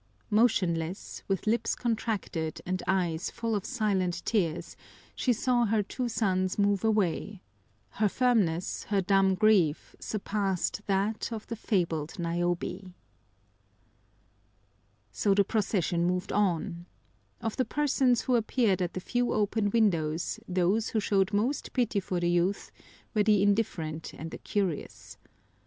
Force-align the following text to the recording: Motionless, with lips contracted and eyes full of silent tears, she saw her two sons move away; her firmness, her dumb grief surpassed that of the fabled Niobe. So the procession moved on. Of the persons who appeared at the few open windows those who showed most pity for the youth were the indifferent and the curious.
Motionless, 0.31 1.21
with 1.27 1.45
lips 1.45 1.75
contracted 1.75 2.59
and 2.65 2.81
eyes 2.87 3.29
full 3.29 3.53
of 3.53 3.63
silent 3.65 4.23
tears, 4.25 4.75
she 5.15 5.31
saw 5.31 5.65
her 5.65 5.83
two 5.83 6.09
sons 6.09 6.57
move 6.57 6.83
away; 6.83 7.39
her 7.99 8.09
firmness, 8.09 8.85
her 8.85 8.99
dumb 8.99 9.35
grief 9.35 9.95
surpassed 9.99 10.81
that 10.87 11.31
of 11.31 11.45
the 11.45 11.55
fabled 11.55 12.17
Niobe. 12.17 12.93
So 15.11 15.35
the 15.35 15.43
procession 15.43 16.07
moved 16.07 16.31
on. 16.31 16.87
Of 17.39 17.55
the 17.57 17.63
persons 17.65 18.21
who 18.21 18.35
appeared 18.35 18.81
at 18.81 18.93
the 18.93 18.99
few 19.01 19.31
open 19.33 19.69
windows 19.69 20.39
those 20.47 20.89
who 20.89 20.99
showed 20.99 21.31
most 21.31 21.73
pity 21.73 21.99
for 21.99 22.19
the 22.19 22.27
youth 22.31 22.71
were 23.13 23.21
the 23.21 23.43
indifferent 23.43 24.13
and 24.15 24.31
the 24.31 24.39
curious. 24.39 25.19